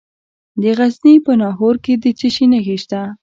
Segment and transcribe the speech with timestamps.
[0.61, 3.01] د غزني په ناهور کې د څه شي نښې شته؟